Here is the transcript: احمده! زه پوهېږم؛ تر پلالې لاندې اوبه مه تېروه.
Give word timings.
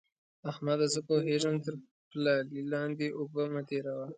احمده! 0.49 0.85
زه 0.93 0.99
پوهېږم؛ 1.07 1.55
تر 1.65 1.73
پلالې 2.09 2.61
لاندې 2.71 3.07
اوبه 3.19 3.43
مه 3.53 3.61
تېروه. 3.69 4.07